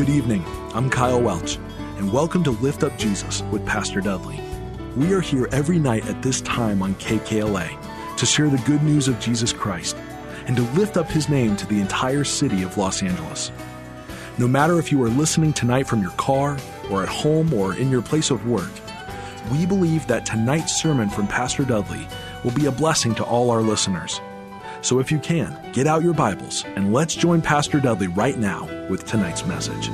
[0.00, 0.46] Good evening.
[0.72, 1.58] I'm Kyle Welch,
[1.98, 4.40] and welcome to Lift Up Jesus with Pastor Dudley.
[4.96, 9.08] We are here every night at this time on KKLA to share the good news
[9.08, 9.98] of Jesus Christ
[10.46, 13.52] and to lift up his name to the entire city of Los Angeles.
[14.38, 16.56] No matter if you are listening tonight from your car,
[16.90, 18.70] or at home, or in your place of work,
[19.52, 22.08] we believe that tonight's sermon from Pastor Dudley
[22.42, 24.18] will be a blessing to all our listeners.
[24.80, 28.79] So if you can, get out your Bibles and let's join Pastor Dudley right now
[28.90, 29.88] with tonight's message.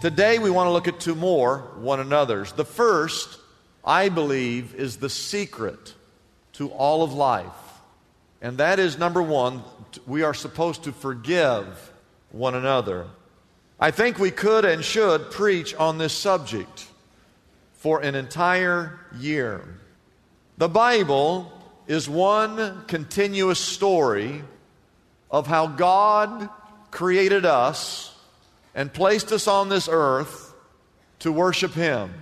[0.00, 2.52] Today we want to look at two more one another's.
[2.52, 3.38] The first,
[3.84, 5.94] I believe, is the secret
[6.54, 7.46] to all of life.
[8.40, 9.62] And that is number one,
[10.06, 11.92] we are supposed to forgive
[12.32, 13.06] one another.
[13.78, 16.86] I think we could and should preach on this subject
[17.74, 19.78] for an entire year.
[20.56, 21.52] The Bible
[21.86, 24.42] is one continuous story
[25.34, 26.48] of how God
[26.92, 28.14] created us
[28.72, 30.54] and placed us on this earth
[31.18, 32.14] to worship Him.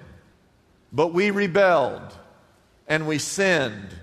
[0.91, 2.17] But we rebelled
[2.89, 3.95] and we sinned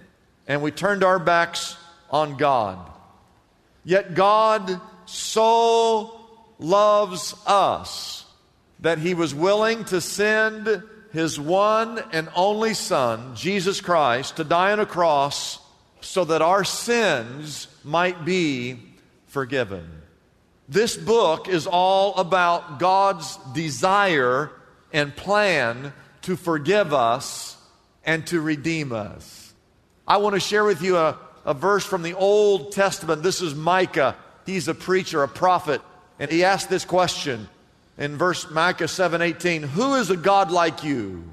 [0.48, 1.76] and we turned our backs
[2.12, 2.78] on God.
[3.84, 6.22] Yet God so
[6.60, 8.26] loves us
[8.82, 14.72] that He was willing to send his one and only Son, Jesus Christ, to die
[14.72, 15.58] on a cross
[16.02, 18.89] so that our sins might be
[19.30, 19.88] forgiven.
[20.68, 24.52] This book is all about God's desire
[24.94, 27.58] and plan to forgive us
[28.04, 29.54] and to redeem us.
[30.08, 33.24] I want to share with you a, a verse from the Old Testament.
[33.24, 34.16] This is Micah.
[34.46, 35.82] He's a preacher, a prophet,
[36.20, 37.48] and he asked this question
[37.98, 41.24] in verse Micah 7:18, "Who is a God like you,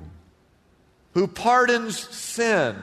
[1.14, 2.76] who pardons sin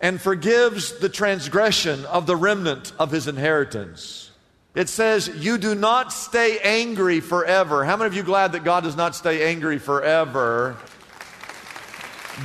[0.00, 4.30] and forgives the transgression of the remnant of his inheritance?"
[4.74, 8.84] It says, "You do not stay angry forever." How many of you glad that God
[8.84, 10.76] does not stay angry forever?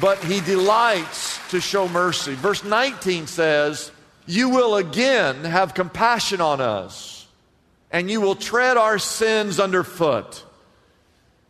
[0.02, 2.34] But he delights to show mercy.
[2.34, 3.92] Verse 19 says,
[4.26, 7.16] "You will again have compassion on us."
[7.96, 10.44] and you will tread our sins underfoot,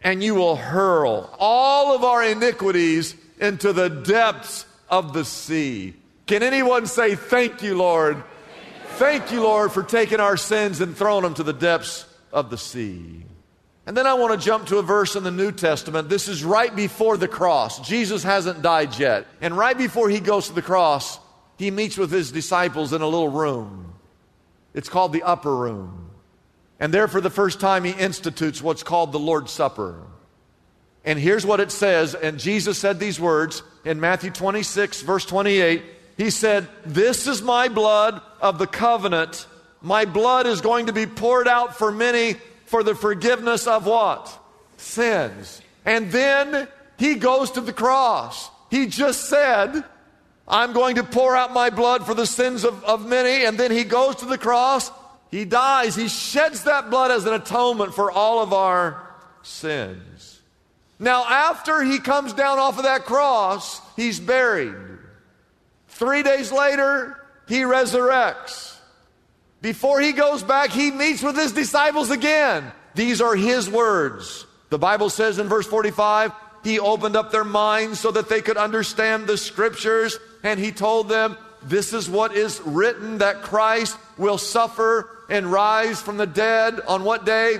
[0.03, 5.93] and you will hurl all of our iniquities into the depths of the sea.
[6.25, 8.23] Can anyone say, Thank you, Lord?
[8.97, 12.57] Thank you, Lord, for taking our sins and throwing them to the depths of the
[12.57, 13.25] sea.
[13.85, 16.07] And then I want to jump to a verse in the New Testament.
[16.07, 17.85] This is right before the cross.
[17.85, 19.27] Jesus hasn't died yet.
[19.41, 21.19] And right before he goes to the cross,
[21.57, 23.93] he meets with his disciples in a little room.
[24.73, 26.09] It's called the upper room.
[26.79, 30.07] And there, for the first time, he institutes what's called the Lord's Supper.
[31.03, 32.15] And here's what it says.
[32.15, 35.83] And Jesus said these words in Matthew 26, verse 28.
[36.17, 39.47] He said, This is my blood of the covenant.
[39.81, 42.35] My blood is going to be poured out for many
[42.65, 44.37] for the forgiveness of what?
[44.77, 45.61] Sins.
[45.85, 48.49] And then he goes to the cross.
[48.71, 49.83] He just said,
[50.47, 53.45] I'm going to pour out my blood for the sins of, of many.
[53.45, 54.91] And then he goes to the cross
[55.35, 55.95] he dies.
[55.95, 59.05] He sheds that blood as an atonement for all of our
[59.41, 60.39] sins.
[60.99, 64.75] Now, after he comes down off of that cross, he's buried.
[65.89, 67.17] Three days later,
[67.47, 68.77] he resurrects.
[69.61, 72.71] Before he goes back, he meets with his disciples again.
[72.93, 74.45] These are his words.
[74.69, 76.31] The Bible says in verse 45,
[76.63, 81.09] he opened up their minds so that they could understand the scriptures, and he told
[81.09, 86.79] them, This is what is written that Christ will suffer and rise from the dead
[86.87, 87.57] on what day?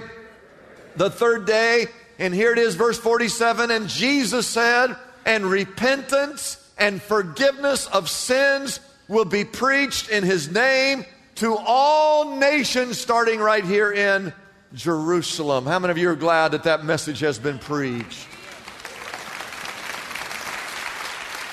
[0.96, 1.88] The third day.
[2.18, 3.72] And here it is, verse 47.
[3.72, 4.96] And Jesus said,
[5.26, 12.98] and repentance and forgiveness of sins will be preached in his name to all nations,
[12.98, 14.34] starting right here in
[14.74, 15.66] Jerusalem.
[15.66, 18.28] How many of you are glad that that message has been preached?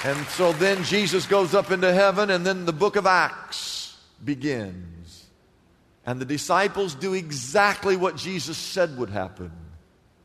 [0.04, 5.26] And so then Jesus goes up into heaven, and then the book of Acts begins.
[6.04, 9.52] And the disciples do exactly what Jesus said would happen.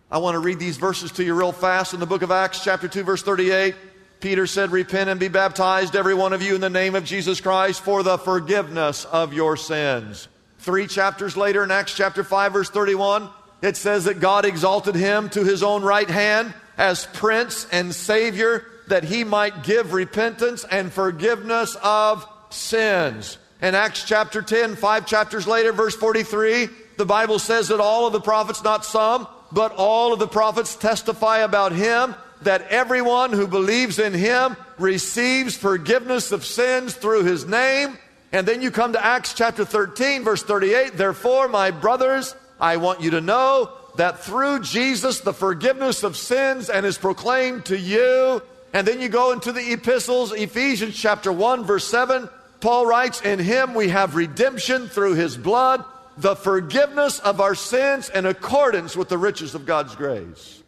[0.10, 2.64] I want to read these verses to you real fast in the book of Acts,
[2.64, 3.76] chapter 2, verse 38.
[4.22, 7.42] Peter said, Repent and be baptized, every one of you, in the name of Jesus
[7.42, 10.30] Christ for the forgiveness of your sins.
[10.60, 13.28] Three chapters later, in Acts chapter 5, verse 31,
[13.62, 18.66] it says that God exalted him to his own right hand as Prince and Savior,
[18.88, 23.38] that he might give repentance and forgiveness of sins.
[23.62, 28.14] In Acts chapter 10, five chapters later, verse 43, the Bible says that all of
[28.14, 33.48] the prophets, not some, but all of the prophets testify about him that everyone who
[33.48, 37.98] believes in him receives forgiveness of sins through his name.
[38.32, 40.94] And then you come to Acts chapter 13, verse 38.
[40.94, 46.70] Therefore, my brothers, I want you to know that through Jesus the forgiveness of sins
[46.70, 48.42] and is proclaimed to you.
[48.74, 52.30] And then you go into the epistles, Ephesians chapter 1, verse 7.
[52.60, 55.84] Paul writes, In him we have redemption through his blood,
[56.18, 60.64] the forgiveness of our sins in accordance with the riches of God's grace.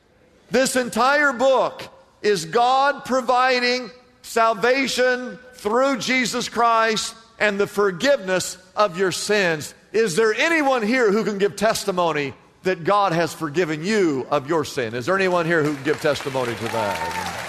[0.52, 1.84] This entire book
[2.22, 3.90] is God providing
[4.22, 9.74] salvation through Jesus Christ and the forgiveness of your sins.
[9.92, 14.66] Is there anyone here who can give testimony that God has forgiven you of your
[14.66, 14.94] sin?
[14.94, 17.46] Is there anyone here who can give testimony to that?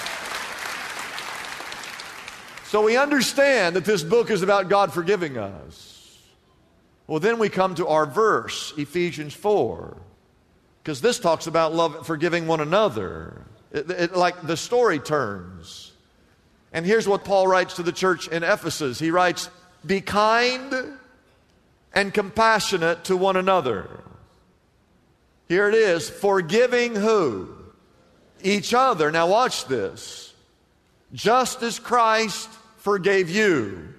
[2.67, 6.00] So we understand that this book is about God forgiving us.
[7.11, 9.97] Well, then we come to our verse, Ephesians 4.
[10.81, 13.47] Because this talks about love, forgiving one another.
[13.73, 15.91] It, it, like the story turns.
[16.73, 19.51] And here's what Paul writes to the church in Ephesus He writes,
[19.85, 20.73] Be kind
[21.93, 24.05] and compassionate to one another.
[25.49, 27.53] Here it is, forgiving who?
[28.41, 29.11] Each other.
[29.11, 30.33] Now, watch this.
[31.13, 33.90] Just as Christ forgave you.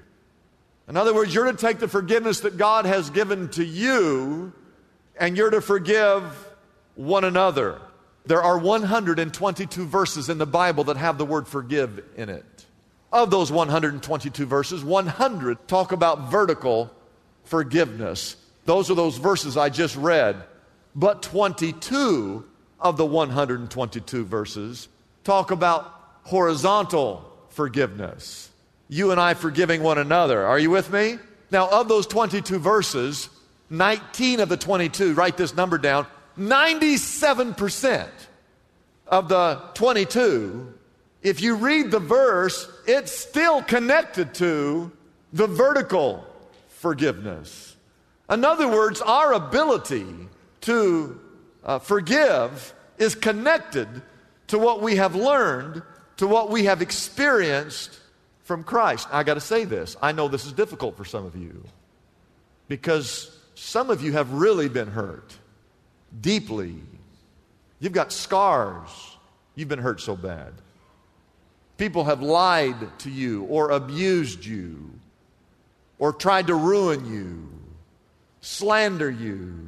[0.91, 4.51] In other words, you're to take the forgiveness that God has given to you
[5.17, 6.23] and you're to forgive
[6.95, 7.79] one another.
[8.25, 12.65] There are 122 verses in the Bible that have the word forgive in it.
[13.09, 16.91] Of those 122 verses, 100 talk about vertical
[17.45, 18.35] forgiveness.
[18.65, 20.43] Those are those verses I just read.
[20.93, 22.43] But 22
[22.81, 24.89] of the 122 verses
[25.23, 25.85] talk about
[26.23, 28.50] horizontal forgiveness.
[28.93, 30.45] You and I forgiving one another.
[30.45, 31.17] Are you with me?
[31.49, 33.29] Now, of those 22 verses,
[33.69, 36.05] 19 of the 22, write this number down,
[36.37, 38.09] 97%
[39.07, 40.73] of the 22,
[41.21, 44.91] if you read the verse, it's still connected to
[45.31, 46.27] the vertical
[46.67, 47.77] forgiveness.
[48.29, 50.05] In other words, our ability
[50.61, 51.17] to
[51.63, 53.87] uh, forgive is connected
[54.47, 55.81] to what we have learned,
[56.17, 58.00] to what we have experienced
[58.51, 59.07] from Christ.
[59.13, 59.95] I got to say this.
[60.01, 61.63] I know this is difficult for some of you
[62.67, 65.33] because some of you have really been hurt
[66.19, 66.75] deeply.
[67.79, 68.89] You've got scars.
[69.55, 70.51] You've been hurt so bad.
[71.77, 74.91] People have lied to you or abused you
[75.97, 77.49] or tried to ruin you,
[78.41, 79.65] slander you.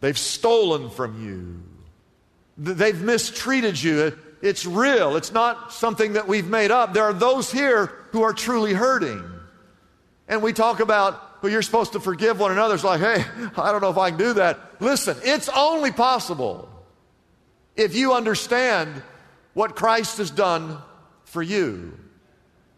[0.00, 1.62] They've stolen from you.
[2.56, 4.18] They've mistreated you.
[4.40, 5.16] It's real.
[5.16, 6.94] It's not something that we've made up.
[6.94, 9.22] There are those here who are truly hurting.
[10.28, 12.74] And we talk about well, you're supposed to forgive one another.
[12.74, 13.24] It's like, hey,
[13.56, 14.58] I don't know if I can do that.
[14.80, 16.68] Listen, it's only possible
[17.76, 19.02] if you understand
[19.54, 20.78] what Christ has done
[21.24, 21.96] for you.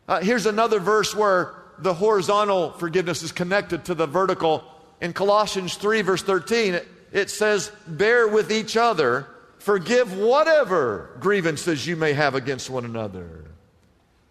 [0.07, 4.65] Uh, here's another verse where the horizontal forgiveness is connected to the vertical.
[5.01, 9.27] In Colossians 3, verse 13, it, it says, Bear with each other,
[9.61, 13.45] forgive whatever grievances you may have against one another.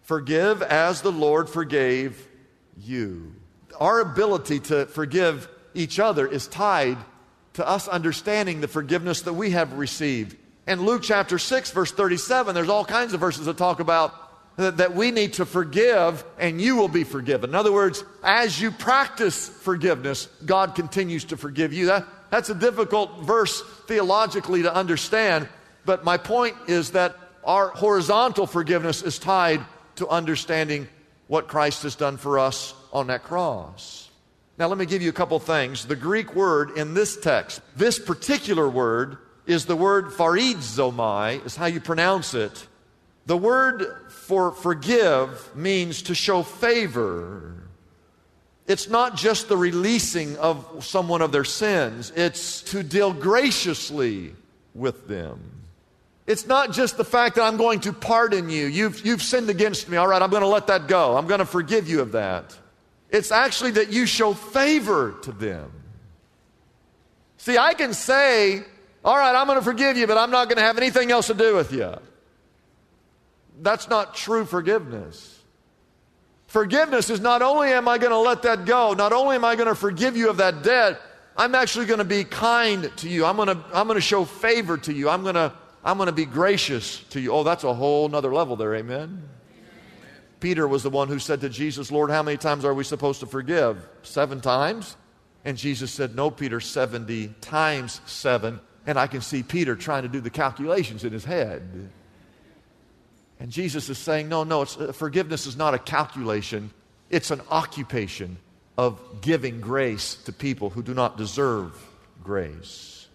[0.02, 2.28] Forgive as the Lord forgave
[2.76, 3.34] you
[3.80, 6.98] our ability to forgive each other is tied
[7.54, 10.36] to us understanding the forgiveness that we have received.
[10.68, 14.14] In Luke chapter 6, verse 37, there's all kinds of verses that talk about
[14.56, 17.50] that, we need to forgive and you will be forgiven.
[17.50, 21.86] In other words, as you practice forgiveness, God continues to forgive you.
[21.86, 25.48] That, that's a difficult verse theologically to understand,
[25.84, 29.60] but my point is that our horizontal forgiveness is tied
[29.96, 30.88] to understanding
[31.26, 34.08] what Christ has done for us on that cross.
[34.58, 35.86] Now, let me give you a couple things.
[35.86, 41.66] The Greek word in this text, this particular word, is the word charizomai, is how
[41.66, 42.66] you pronounce it.
[43.26, 47.59] The word for forgive means to show favor.
[48.70, 54.32] It's not just the releasing of someone of their sins, it's to deal graciously
[54.76, 55.40] with them.
[56.28, 58.66] It's not just the fact that I'm going to pardon you.
[58.66, 59.96] You've, you've sinned against me.
[59.96, 61.16] All right, I'm going to let that go.
[61.16, 62.56] I'm going to forgive you of that.
[63.10, 65.72] It's actually that you show favor to them.
[67.38, 68.62] See, I can say
[69.04, 71.26] All right, I'm going to forgive you, but I'm not going to have anything else
[71.26, 71.92] to do with you.
[73.60, 75.39] That's not true forgiveness.
[76.50, 79.54] Forgiveness is not only am I going to let that go, not only am I
[79.54, 81.00] going to forgive you of that debt,
[81.36, 83.24] I'm actually going to be kind to you.
[83.24, 85.08] I'm going to, I'm going to show favor to you.
[85.08, 85.52] I'm going to,
[85.84, 87.30] I'm going to be gracious to you.
[87.30, 89.22] Oh, that's a whole nother level there, amen?
[90.40, 93.20] Peter was the one who said to Jesus, Lord, how many times are we supposed
[93.20, 93.86] to forgive?
[94.02, 94.96] Seven times?
[95.44, 98.58] And Jesus said, No, Peter, 70 times seven.
[98.88, 101.90] And I can see Peter trying to do the calculations in his head.
[103.40, 106.70] And Jesus is saying, No, no, uh, forgiveness is not a calculation,
[107.08, 108.36] it's an occupation
[108.76, 111.74] of giving grace to people who do not deserve
[112.22, 113.08] grace.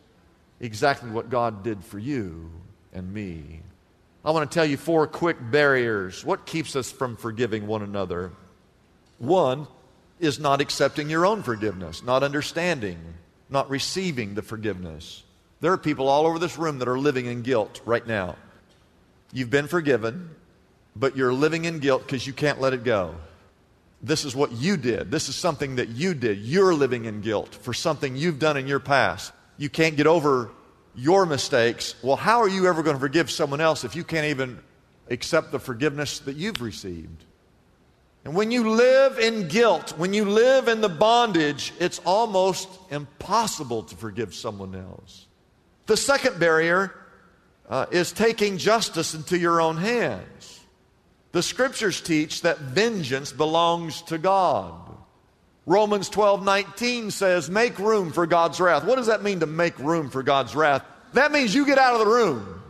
[0.60, 2.50] Exactly what God did for you
[2.92, 3.62] and me.
[4.24, 6.26] I want to tell you four quick barriers.
[6.26, 8.32] What keeps us from forgiving one another?
[9.20, 9.68] One
[10.20, 12.98] is not accepting your own forgiveness, not understanding,
[13.50, 15.24] not receiving the forgiveness.
[15.62, 18.36] There are people all over this room that are living in guilt right now.
[19.36, 20.30] You've been forgiven,
[20.96, 23.16] but you're living in guilt because you can't let it go.
[24.02, 25.12] This is what you did.
[25.12, 26.38] This is something that you did.
[26.38, 29.34] You're living in guilt for something you've done in your past.
[29.58, 30.52] You can't get over
[30.96, 31.96] your mistakes.
[32.02, 34.58] Well, how are you ever going to forgive someone else if you can't even
[35.10, 37.26] accept the forgiveness that you've received?
[38.24, 43.84] And when you live in guilt, when you live in the bondage, it's almost impossible
[43.84, 45.26] to forgive someone else.
[45.88, 46.96] The second barrier
[47.70, 50.60] uh, is taking justice into your own hands.
[51.32, 54.74] The scriptures teach that vengeance belongs to God.
[55.66, 58.86] Romans 12 19 says, Make room for God's wrath.
[58.86, 60.84] What does that mean to make room for God's wrath?
[61.14, 62.62] That means you get out of the room.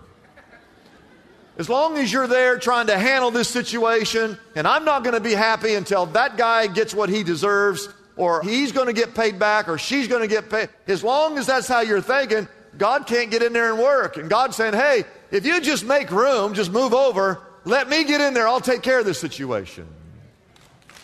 [1.58, 5.22] As long as you're there trying to handle this situation, and I'm not going to
[5.22, 7.88] be happy until that guy gets what he deserves,
[8.18, 10.70] or he's going to get paid back, or she's going to get paid.
[10.88, 14.18] As long as that's how you're thinking, God can't get in there and work.
[14.18, 18.22] And God's saying, hey, if you just make room, just move over, let me get
[18.22, 18.48] in there.
[18.48, 19.88] I'll take care of this situation.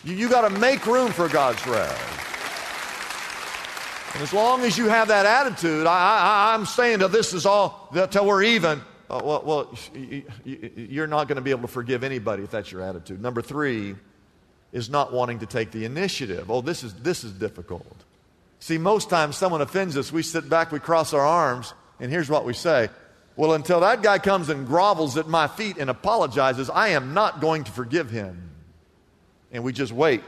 [0.04, 2.20] You, you got to make room for God's wrath.
[4.14, 7.90] And as long as you have that attitude, I, am saying that this is all,
[8.10, 9.78] till we're even, uh, well, well,
[10.44, 13.22] you're not going to be able to forgive anybody if that's your attitude.
[13.22, 13.94] Number three
[14.70, 16.50] is not wanting to take the initiative.
[16.50, 18.04] Oh, this is, this is difficult.
[18.62, 22.30] See, most times someone offends us, we sit back, we cross our arms, and here's
[22.30, 22.90] what we say
[23.34, 27.40] well, until that guy comes and grovels at my feet and apologizes, I am not
[27.40, 28.52] going to forgive him.
[29.50, 30.22] And we just wait.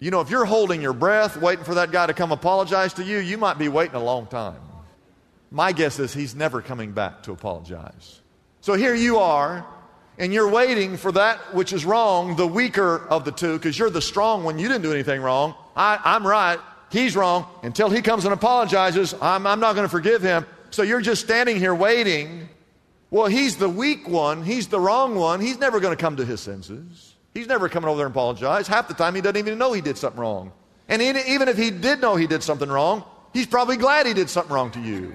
[0.00, 3.02] You know, if you're holding your breath, waiting for that guy to come apologize to
[3.02, 4.60] you, you might be waiting a long time.
[5.50, 8.20] My guess is he's never coming back to apologize.
[8.60, 9.66] So here you are,
[10.18, 13.88] and you're waiting for that which is wrong, the weaker of the two, because you're
[13.88, 14.58] the strong one.
[14.58, 15.54] You didn't do anything wrong.
[15.74, 16.58] I, am right.
[16.90, 17.46] He's wrong.
[17.62, 20.46] Until he comes and apologizes, I'm, I'm not going to forgive him.
[20.70, 22.48] So you're just standing here waiting.
[23.10, 24.42] Well, he's the weak one.
[24.42, 25.40] He's the wrong one.
[25.40, 27.14] He's never going to come to his senses.
[27.34, 28.66] He's never coming over there and apologize.
[28.66, 30.52] Half the time, he doesn't even know he did something wrong.
[30.88, 34.30] And even if he did know he did something wrong, he's probably glad he did
[34.30, 35.12] something wrong to you.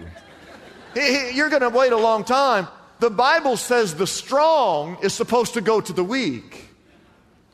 [1.33, 2.67] You're going to wait a long time.
[2.99, 6.69] The Bible says the strong is supposed to go to the weak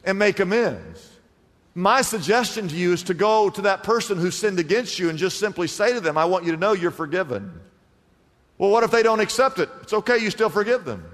[0.03, 1.08] and make amends.
[1.75, 5.17] My suggestion to you is to go to that person who sinned against you and
[5.17, 7.59] just simply say to them, I want you to know you're forgiven.
[8.57, 9.69] Well, what if they don't accept it?
[9.81, 11.05] It's okay, you still forgive them.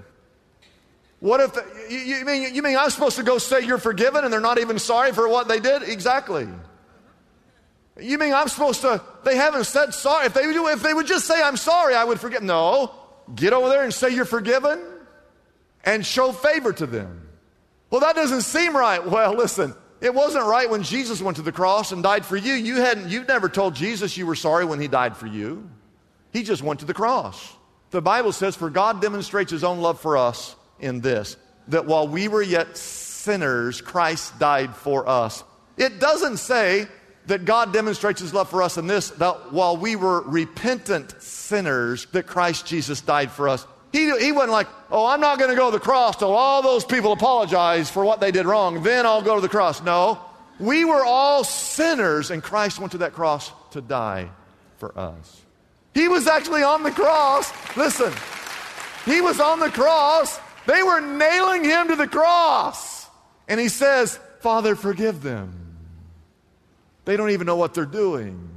[1.20, 4.24] What if, the, you, you, mean, you mean I'm supposed to go say you're forgiven
[4.24, 5.82] and they're not even sorry for what they did?
[5.82, 6.48] Exactly.
[7.98, 10.26] You mean I'm supposed to, they haven't said sorry.
[10.26, 12.42] If they, if they would just say, I'm sorry, I would forgive.
[12.42, 12.92] No.
[13.34, 14.82] Get over there and say you're forgiven
[15.84, 17.28] and show favor to them.
[17.90, 19.04] Well, that doesn't seem right.
[19.04, 19.74] Well, listen,
[20.06, 22.54] it wasn't right when Jesus went to the cross and died for you.
[22.54, 25.68] You hadn't, you've never told Jesus you were sorry when he died for you.
[26.32, 27.54] He just went to the cross.
[27.90, 31.36] The Bible says, For God demonstrates his own love for us in this,
[31.68, 35.42] that while we were yet sinners, Christ died for us.
[35.76, 36.86] It doesn't say
[37.26, 42.06] that God demonstrates his love for us in this, that while we were repentant sinners,
[42.12, 43.66] that Christ Jesus died for us.
[43.96, 46.60] He, he wasn't like, oh, I'm not going to go to the cross till all
[46.60, 48.82] those people apologize for what they did wrong.
[48.82, 49.82] Then I'll go to the cross.
[49.82, 50.20] No,
[50.60, 54.28] we were all sinners, and Christ went to that cross to die
[54.76, 55.40] for us.
[55.94, 57.50] He was actually on the cross.
[57.74, 58.12] Listen,
[59.06, 60.38] he was on the cross.
[60.66, 63.08] They were nailing him to the cross.
[63.48, 65.78] And he says, Father, forgive them.
[67.06, 68.55] They don't even know what they're doing.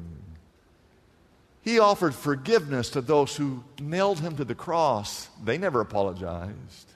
[1.70, 5.30] He offered forgiveness to those who nailed him to the cross.
[5.44, 6.94] They never apologized.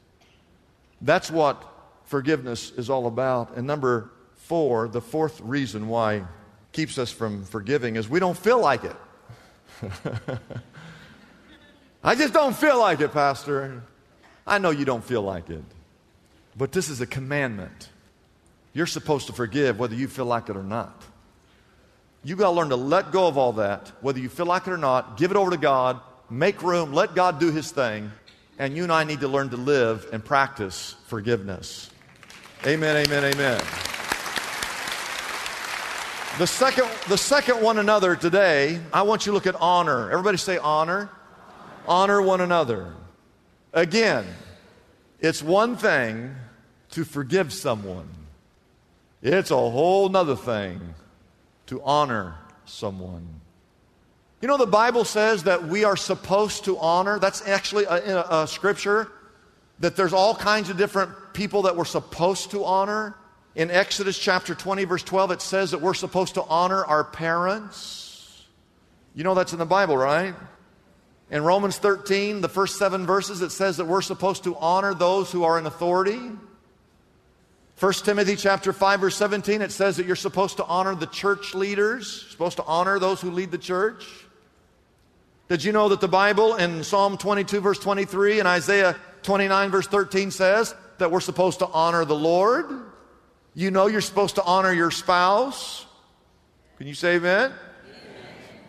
[1.00, 1.64] That's what
[2.06, 3.56] forgiveness is all about.
[3.56, 6.24] And number four, the fourth reason why
[6.72, 8.96] keeps us from forgiving is we don't feel like it.
[12.04, 13.84] I just don't feel like it, Pastor.
[14.48, 15.64] I know you don't feel like it.
[16.58, 17.90] But this is a commandment.
[18.74, 21.00] You're supposed to forgive whether you feel like it or not.
[22.24, 24.72] You got to learn to let go of all that, whether you feel like it
[24.72, 25.18] or not.
[25.18, 26.00] Give it over to God.
[26.30, 26.94] Make room.
[26.94, 28.12] Let God do His thing.
[28.58, 31.90] And you and I need to learn to live and practice forgiveness.
[32.66, 33.60] Amen, amen, amen.
[36.38, 40.10] The second, the second one another today, I want you to look at honor.
[40.10, 41.10] Everybody say honor.
[41.88, 42.94] Honor one another.
[43.74, 44.26] Again,
[45.20, 46.36] it's one thing
[46.92, 48.08] to forgive someone.
[49.22, 50.94] It's a whole nother thing
[51.74, 53.28] to honor someone.
[54.42, 57.18] You know, the Bible says that we are supposed to honor.
[57.18, 59.12] That's actually a, a, a scripture
[59.80, 63.16] that there's all kinds of different people that we're supposed to honor.
[63.56, 68.46] In Exodus chapter 20, verse 12, it says that we're supposed to honor our parents.
[69.16, 70.36] You know that's in the Bible, right?
[71.32, 75.32] In Romans 13, the first seven verses, it says that we're supposed to honor those
[75.32, 76.20] who are in authority.
[77.80, 81.56] 1 Timothy chapter 5 verse 17 it says that you're supposed to honor the church
[81.56, 84.06] leaders, supposed to honor those who lead the church.
[85.50, 89.88] Did you know that the Bible in Psalm 22 verse 23 and Isaiah 29 verse
[89.88, 92.66] 13 says that we're supposed to honor the Lord?
[93.56, 95.86] You know you're supposed to honor your spouse.
[96.78, 97.52] Can you say amen?
[97.52, 97.54] amen.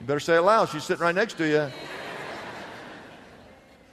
[0.01, 0.69] You better say it loud.
[0.71, 1.71] She's sitting right next to you.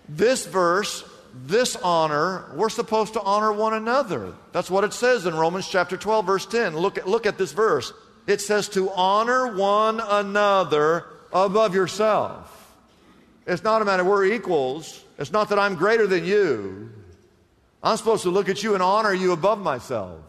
[0.10, 1.04] this verse
[1.34, 4.34] this honor, we're supposed to honor one another.
[4.52, 6.76] That's what it says in Romans chapter 12, verse 10.
[6.76, 7.94] Look at, look at this verse.
[8.28, 12.76] It says to honor one another above yourself.
[13.48, 15.04] It's not a matter we're equals.
[15.18, 16.92] It's not that I'm greater than you.
[17.84, 20.20] I'm supposed to look at you and honor you above myself.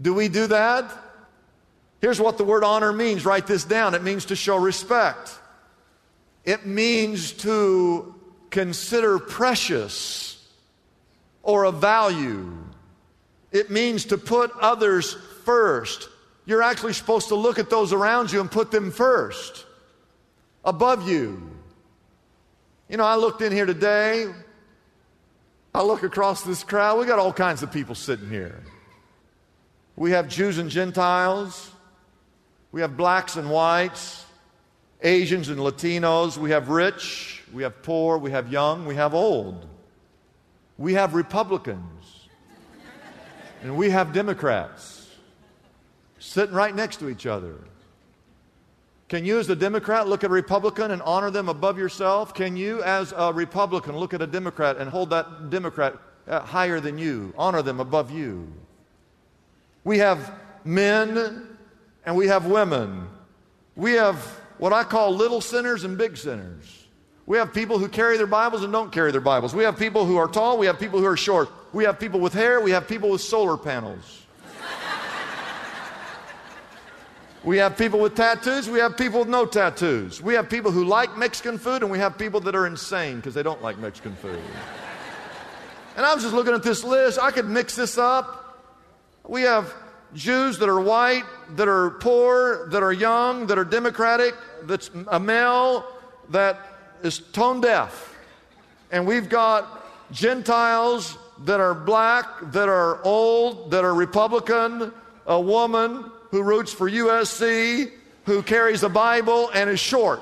[0.00, 0.92] Do we do that?
[2.00, 3.24] Here's what the word honor means.
[3.24, 3.94] Write this down.
[3.94, 5.38] It means to show respect.
[6.44, 8.14] It means to
[8.56, 10.42] consider precious
[11.42, 12.56] or of value.
[13.52, 15.14] It means to put others
[15.44, 16.08] first.
[16.46, 19.66] You're actually supposed to look at those around you and put them first,
[20.64, 21.50] above you.
[22.88, 24.26] You know, I looked in here today.
[25.74, 26.98] I look across this crowd.
[26.98, 28.62] We got all kinds of people sitting here.
[29.96, 31.70] We have Jews and Gentiles.
[32.72, 34.25] We have blacks and whites,
[35.06, 36.36] Asians and Latinos.
[36.36, 39.66] We have rich we have poor, we have young, we have old.
[40.78, 42.28] We have Republicans.
[43.62, 45.08] and we have Democrats
[46.18, 47.54] sitting right next to each other.
[49.08, 52.34] Can you, as a Democrat, look at a Republican and honor them above yourself?
[52.34, 55.94] Can you, as a Republican, look at a Democrat and hold that Democrat
[56.26, 58.52] uh, higher than you, honor them above you?
[59.84, 60.32] We have
[60.64, 61.56] men
[62.04, 63.06] and we have women.
[63.76, 66.86] We have what I call little sinners and big sinners.
[67.26, 69.54] We have people who carry their Bibles and don't carry their Bibles.
[69.54, 70.58] We have people who are tall.
[70.58, 71.48] We have people who are short.
[71.72, 72.60] We have people with hair.
[72.60, 74.22] We have people with solar panels.
[77.42, 78.70] we have people with tattoos.
[78.70, 80.22] We have people with no tattoos.
[80.22, 83.34] We have people who like Mexican food, and we have people that are insane because
[83.34, 84.40] they don't like Mexican food.
[85.96, 87.18] and I was just looking at this list.
[87.18, 88.62] I could mix this up.
[89.26, 89.74] We have
[90.16, 91.24] Jews that are white,
[91.56, 95.84] that are poor, that are young, that are democratic, that's a male,
[96.30, 96.58] that
[97.02, 98.16] is tone deaf.
[98.90, 104.92] And we've got Gentiles that are black, that are old, that are Republican,
[105.26, 107.92] a woman who roots for USC,
[108.24, 110.20] who carries a Bible and is short.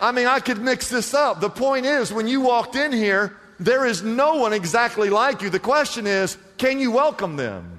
[0.00, 1.40] I mean, I could mix this up.
[1.40, 5.48] The point is, when you walked in here, there is no one exactly like you.
[5.48, 7.75] The question is, can you welcome them?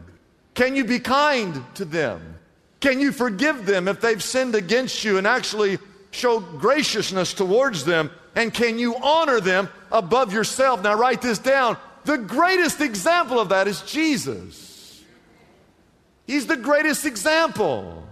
[0.58, 2.39] Can you be kind to them?
[2.80, 5.78] Can you forgive them if they've sinned against you and actually
[6.10, 8.10] show graciousness towards them?
[8.34, 10.82] And can you honor them above yourself?
[10.82, 11.78] Now, write this down.
[12.06, 15.04] The greatest example of that is Jesus.
[16.26, 18.04] He's the greatest example.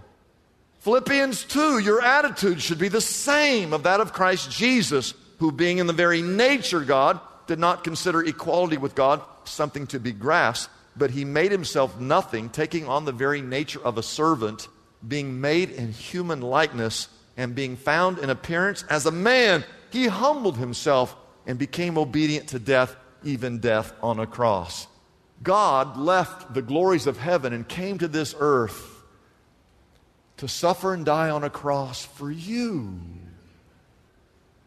[0.78, 5.78] Philippians 2 Your attitude should be the same of that of Christ Jesus, who, being
[5.78, 10.70] in the very nature God, did not consider equality with God something to be grasped,
[10.96, 14.68] but he made himself nothing, taking on the very nature of a servant,
[15.06, 20.56] being made in human likeness and being found in appearance as a man, he humbled
[20.56, 21.14] himself
[21.46, 24.86] and became obedient to death, even death on a cross.
[25.42, 28.94] God left the glories of heaven and came to this earth
[30.38, 32.98] to suffer and die on a cross for you.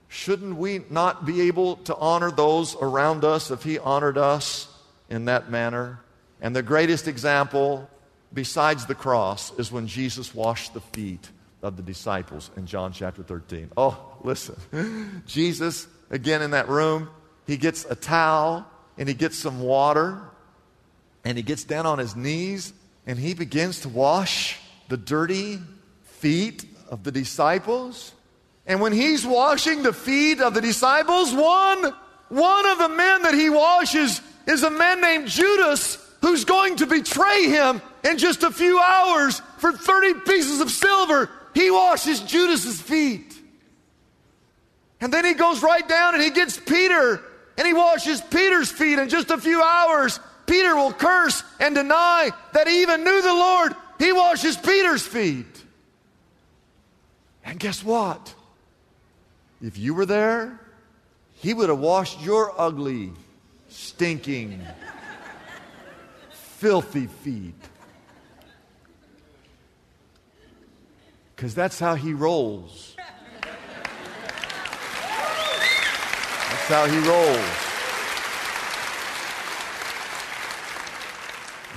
[0.07, 4.67] Shouldn't we not be able to honor those around us if He honored us
[5.09, 6.01] in that manner?
[6.41, 7.89] And the greatest example,
[8.33, 11.29] besides the cross, is when Jesus washed the feet
[11.61, 13.71] of the disciples in John chapter 13.
[13.75, 15.21] Oh, listen.
[15.25, 17.09] Jesus, again in that room,
[17.45, 18.65] he gets a towel
[18.97, 20.21] and he gets some water
[21.25, 22.73] and he gets down on his knees
[23.05, 25.59] and he begins to wash the dirty
[26.03, 28.13] feet of the disciples.
[28.65, 31.93] And when he's washing the feet of the disciples, one,
[32.29, 36.85] one of the men that he washes is a man named Judas who's going to
[36.85, 41.29] betray him in just a few hours for 30 pieces of silver.
[41.53, 43.35] He washes Judas's feet.
[45.01, 47.21] And then he goes right down and he gets Peter
[47.57, 50.19] and he washes Peter's feet in just a few hours.
[50.45, 53.75] Peter will curse and deny that he even knew the Lord.
[53.97, 55.45] He washes Peter's feet.
[57.45, 58.33] And guess what?
[59.61, 60.59] If you were there,
[61.33, 63.11] he would have washed your ugly,
[63.69, 64.61] stinking,
[66.59, 67.55] filthy feet.
[71.33, 72.97] Because that's how he rolls.
[76.49, 77.37] That's how he rolls.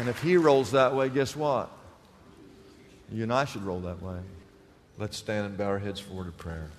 [0.00, 1.70] And if he rolls that way, guess what?
[3.12, 4.18] You and I should roll that way.
[4.98, 6.70] Let's stand and bow our heads forward to prayer.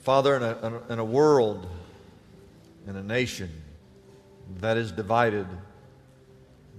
[0.00, 1.68] Father, in a, in a world,
[2.88, 3.62] in a nation
[4.58, 5.46] that is divided,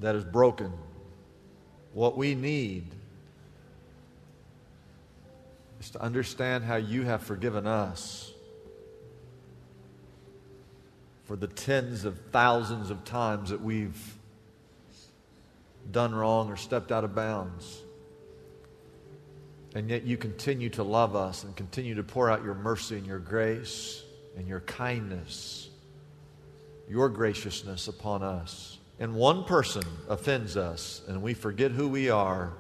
[0.02, 0.72] that is broken,
[1.94, 2.86] what we need
[5.80, 8.32] is to understand how you have forgiven us
[11.26, 14.16] for the tens of thousands of times that we've
[15.92, 17.82] done wrong or stepped out of bounds.
[19.74, 23.06] And yet you continue to love us and continue to pour out your mercy and
[23.06, 24.04] your grace
[24.38, 25.70] and your kindness,
[26.88, 28.75] your graciousness upon us.
[29.00, 32.54] And one person offends us, and we forget who we are,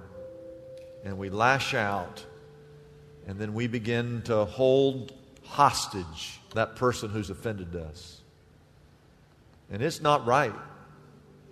[1.03, 2.25] and we lash out,
[3.27, 8.21] and then we begin to hold hostage that person who's offended us.
[9.71, 10.53] And it's not right.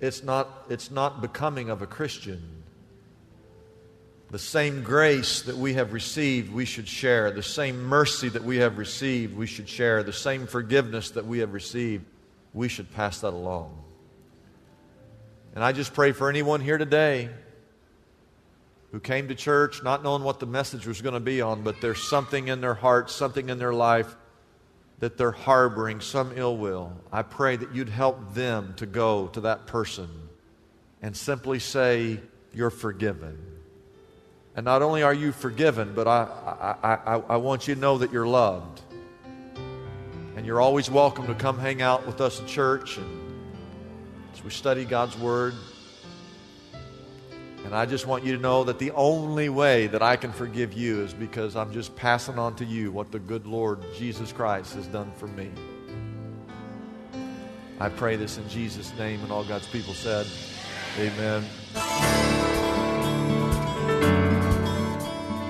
[0.01, 2.41] It's not, it's not becoming of a Christian.
[4.31, 7.31] The same grace that we have received, we should share.
[7.31, 10.03] The same mercy that we have received, we should share.
[10.03, 12.03] The same forgiveness that we have received,
[12.53, 13.82] we should pass that along.
[15.53, 17.29] And I just pray for anyone here today
[18.91, 21.79] who came to church not knowing what the message was going to be on, but
[21.79, 24.15] there's something in their heart, something in their life
[24.99, 26.93] that they're harboring, some ill will.
[27.11, 30.09] I pray that you'd help them to go to that person
[31.01, 32.19] and simply say,
[32.53, 33.37] You're forgiven.
[34.55, 37.99] And not only are you forgiven, but I, I, I, I want you to know
[37.99, 38.81] that you're loved.
[40.35, 43.22] And you're always welcome to come hang out with us in church and
[44.43, 45.53] we study God's Word.
[47.65, 50.73] And I just want you to know that the only way that I can forgive
[50.73, 54.75] you is because I'm just passing on to you what the good Lord Jesus Christ
[54.75, 55.49] has done for me.
[57.79, 60.27] I pray this in Jesus' name, and all God's people said,
[60.99, 61.45] Amen.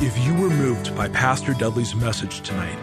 [0.01, 2.77] If you were moved by Pastor Dudley's message tonight,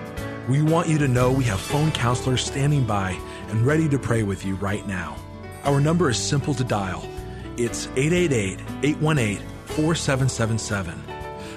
[0.48, 3.18] we want you to know we have phone counselors standing by
[3.48, 5.16] and ready to pray with you right now.
[5.64, 7.08] Our number is simple to dial.
[7.56, 11.02] It's 888 818 4777.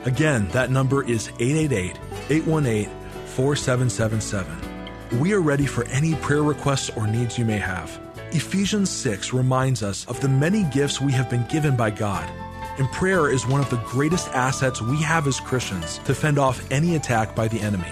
[0.05, 1.97] Again, that number is 888
[2.29, 2.89] 818
[3.25, 5.19] 4777.
[5.19, 7.99] We are ready for any prayer requests or needs you may have.
[8.31, 12.29] Ephesians 6 reminds us of the many gifts we have been given by God
[12.77, 16.65] and prayer is one of the greatest assets we have as Christians to fend off
[16.71, 17.91] any attack by the enemy.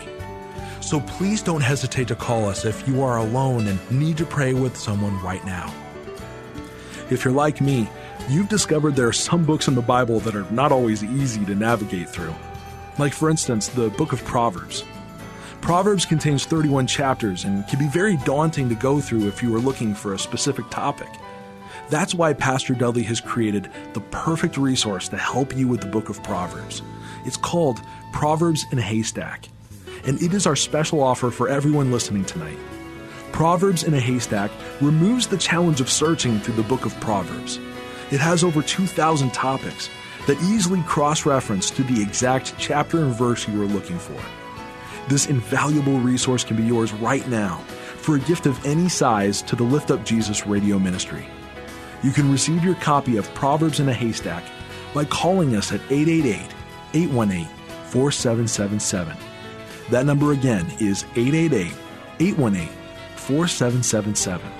[0.82, 4.54] So please don't hesitate to call us if you are alone and need to pray
[4.54, 5.72] with someone right now.
[7.12, 7.90] If you're like me,
[8.30, 11.54] you've discovered there are some books in the Bible that are not always easy to
[11.54, 12.34] navigate through.
[12.98, 14.86] Like, for instance, the book of Proverbs.
[15.60, 19.60] Proverbs contains 31 chapters and can be very daunting to go through if you are
[19.60, 21.10] looking for a specific topic.
[21.90, 26.08] That's why Pastor Dudley has created the perfect resource to help you with the book
[26.08, 26.82] of Proverbs.
[27.26, 27.82] It's called
[28.14, 29.50] Proverbs in a Haystack,
[30.06, 32.58] and it is our special offer for everyone listening tonight.
[33.32, 37.60] Proverbs in a Haystack removes the challenge of searching through the book of Proverbs.
[38.12, 39.90] It has over 2,000 topics
[40.28, 44.22] that easily cross reference to the exact chapter and verse you are looking for.
[45.08, 47.58] This invaluable resource can be yours right now
[47.98, 51.26] for a gift of any size to the Lift Up Jesus radio ministry.
[52.04, 54.44] You can receive your copy of Proverbs in a Haystack
[54.94, 56.54] by calling us at 888
[56.94, 57.48] 818
[57.86, 59.18] 4777.
[59.90, 61.74] That number again is 888
[62.20, 62.81] 818
[63.22, 64.52] 4777.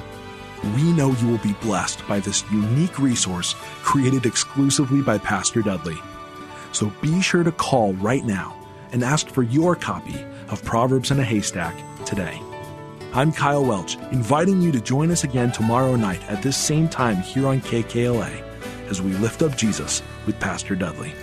[0.76, 5.98] We know you will be blessed by this unique resource created exclusively by Pastor Dudley.
[6.72, 8.56] So be sure to call right now
[8.92, 12.40] and ask for your copy of Proverbs in a Haystack today.
[13.14, 17.18] I'm Kyle Welch, inviting you to join us again tomorrow night at this same time
[17.18, 18.44] here on KKLA
[18.88, 21.14] as we lift up Jesus with Pastor Dudley.